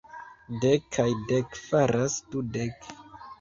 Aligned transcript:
Dek 0.61 0.87
kaj 0.97 1.05
dek 1.33 1.59
faras 1.67 2.17
dudek. 2.33 2.91